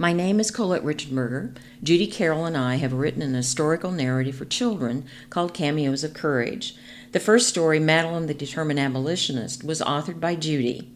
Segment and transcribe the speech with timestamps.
[0.00, 1.56] My name is Colette Richardberger.
[1.82, 6.76] Judy Carroll and I have written an historical narrative for children called Cameos of Courage.
[7.10, 10.88] The first story, Madeline the Determined Abolitionist, was authored by Judy.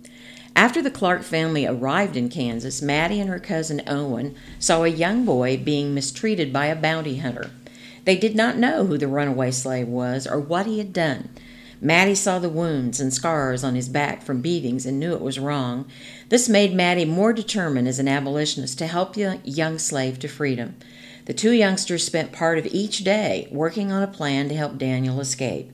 [0.55, 5.25] After the Clark family arrived in Kansas, Maddie and her cousin Owen saw a young
[5.25, 7.51] boy being mistreated by a bounty hunter.
[8.05, 11.29] They did not know who the runaway slave was or what he had done.
[11.85, 15.41] Maddie saw the wounds and scars on his back from beatings and knew it was
[15.41, 15.85] wrong.
[16.29, 20.77] This made Maddie more determined as an abolitionist to help the young slave to freedom.
[21.25, 25.21] The two youngsters spent part of each day working on a plan to help Daniel
[25.21, 25.73] escape.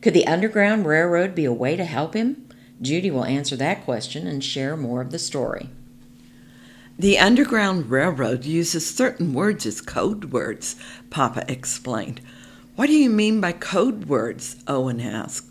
[0.00, 2.48] Could the Underground Railroad be a way to help him?
[2.80, 5.68] Judy will answer that question and share more of the story.
[6.98, 10.76] The Underground Railroad uses certain words as code words,
[11.10, 12.22] Papa explained.
[12.76, 14.56] What do you mean by code words?
[14.66, 15.49] Owen asked.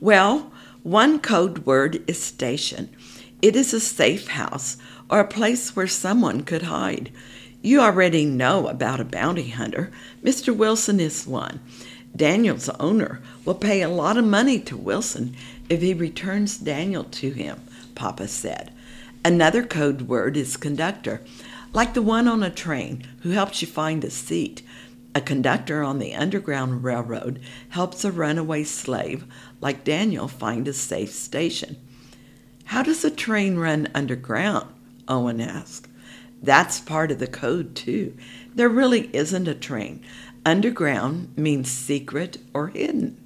[0.00, 2.94] Well, one code word is station.
[3.40, 4.76] It is a safe house
[5.08, 7.12] or a place where someone could hide.
[7.62, 9.90] You already know about a bounty hunter.
[10.22, 10.54] Mr.
[10.54, 11.60] Wilson is one.
[12.14, 15.34] Daniel's owner will pay a lot of money to Wilson
[15.68, 17.60] if he returns Daniel to him,
[17.94, 18.72] Papa said.
[19.24, 21.22] Another code word is conductor,
[21.72, 24.62] like the one on a train who helps you find a seat.
[25.14, 29.24] A conductor on the Underground Railroad helps a runaway slave
[29.60, 31.76] like Daniel find a safe station.
[32.64, 34.68] How does a train run underground?
[35.06, 35.86] Owen asked.
[36.42, 38.16] That's part of the code, too.
[38.54, 40.04] There really isn't a train.
[40.44, 43.22] Underground means secret or hidden.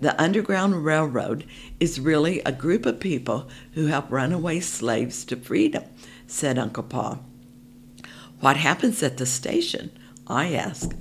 [0.00, 1.44] The Underground Railroad
[1.80, 5.84] is really a group of people who help runaway slaves to freedom,
[6.26, 7.24] said Uncle Paul.
[8.40, 9.92] What happens at the station?
[10.32, 10.96] I ask.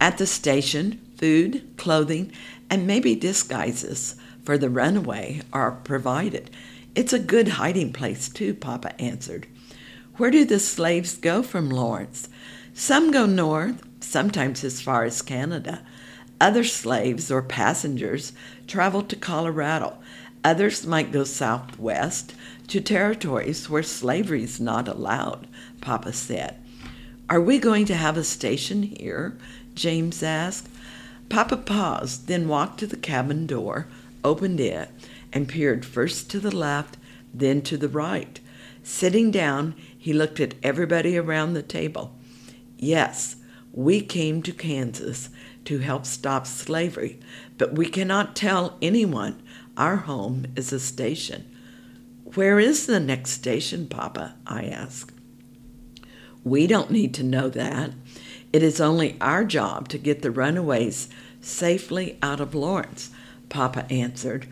[0.00, 2.30] At the station, food, clothing,
[2.68, 6.50] and maybe disguises for the runaway are provided.
[6.94, 9.46] It's a good hiding place, too, Papa answered.
[10.16, 12.28] Where do the slaves go from Lawrence?
[12.74, 15.82] Some go north, sometimes as far as Canada.
[16.40, 18.32] Other slaves or passengers
[18.66, 19.98] travel to Colorado.
[20.44, 22.34] Others might go southwest
[22.68, 25.48] to territories where slavery is not allowed,
[25.80, 26.56] Papa said.
[27.28, 29.36] Are we going to have a station here?
[29.74, 30.68] James asked.
[31.28, 33.88] Papa paused, then walked to the cabin door,
[34.22, 34.90] opened it,
[35.32, 36.96] and peered first to the left,
[37.34, 38.38] then to the right.
[38.84, 42.14] Sitting down, he looked at everybody around the table.
[42.78, 43.34] Yes,
[43.72, 45.28] we came to Kansas
[45.64, 47.18] to help stop slavery,
[47.58, 49.42] but we cannot tell anyone
[49.76, 51.44] our home is a station.
[52.36, 54.36] Where is the next station, Papa?
[54.46, 55.15] I asked.
[56.46, 57.90] We don't need to know that.
[58.52, 61.08] It is only our job to get the runaways
[61.40, 63.10] safely out of Lawrence,
[63.48, 64.46] Papa answered.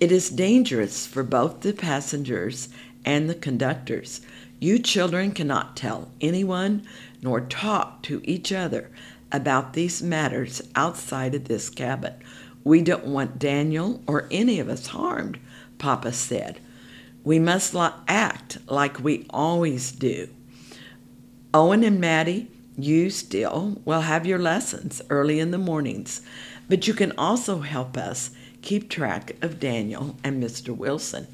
[0.00, 2.68] It is dangerous for both the passengers
[3.04, 4.22] and the conductors.
[4.58, 6.84] You children cannot tell anyone
[7.22, 8.90] nor talk to each other
[9.30, 12.14] about these matters outside of this cabin.
[12.64, 15.38] We don't want Daniel or any of us harmed,
[15.78, 16.58] Papa said.
[17.22, 17.72] We must
[18.08, 20.28] act like we always do.
[21.56, 26.20] Owen and Maddie, you still will have your lessons early in the mornings,
[26.68, 28.30] but you can also help us
[28.60, 30.76] keep track of Daniel and Mr.
[30.76, 31.26] Wilson.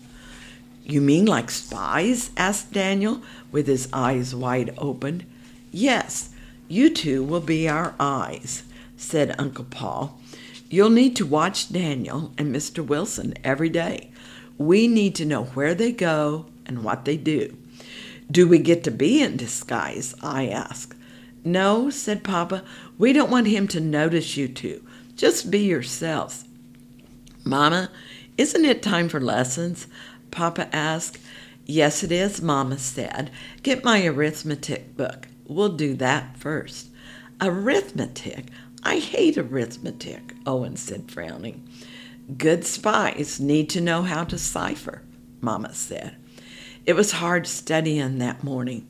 [0.85, 2.31] You mean like spies?
[2.37, 5.27] asked Daniel, with his eyes wide open.
[5.73, 6.31] Yes,
[6.69, 8.63] you two will be our eyes,
[8.97, 10.21] said Uncle Paul.
[10.71, 12.87] You'll need to watch Daniel and Mr.
[12.87, 14.13] Wilson every day.
[14.57, 17.57] We need to know where they go and what they do.
[18.33, 20.15] Do we get to be in disguise?
[20.23, 20.95] I asked.
[21.45, 22.65] No, said Papa.
[22.97, 24.83] We don't want him to notice you two.
[25.17, 26.47] Just be yourselves.
[27.45, 27.91] Mama,
[28.39, 29.87] isn't it time for lessons?
[30.31, 31.19] Papa asked.
[31.67, 33.31] Yes, it is, Mama said.
[33.63, 35.29] Get my arithmetic book.
[35.47, 36.89] We'll do that first.
[37.39, 38.47] Arithmetic?
[38.83, 41.69] I hate arithmetic, Owen said, frowning.
[42.39, 45.03] Good spies need to know how to cipher,
[45.43, 46.17] Mama said.
[46.85, 48.89] It was hard studying that morning.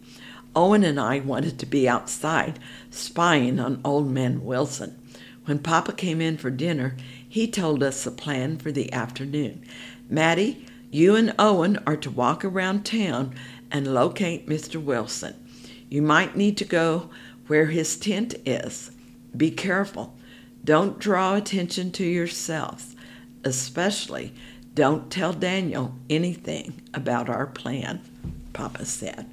[0.56, 2.58] Owen and I wanted to be outside
[2.90, 4.98] spying on old man Wilson.
[5.44, 6.96] When Papa came in for dinner,
[7.28, 9.66] he told us the plan for the afternoon.
[10.08, 13.34] Maddie, you and Owen are to walk around town
[13.70, 14.82] and locate Mr.
[14.82, 15.34] Wilson.
[15.90, 17.10] You might need to go
[17.46, 18.90] where his tent is.
[19.36, 20.16] Be careful.
[20.64, 22.96] Don't draw attention to yourselves.
[23.44, 24.32] Especially,
[24.74, 28.00] don't tell Daniel anything about our plan,
[28.52, 29.28] Papa said.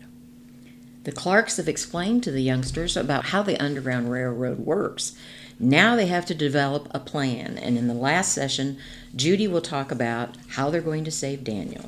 [1.05, 5.17] The Clarks have explained to the youngsters about how the Underground Railroad works.
[5.57, 8.77] Now they have to develop a plan, and in the last session,
[9.15, 11.85] Judy will talk about how they're going to save Daniel.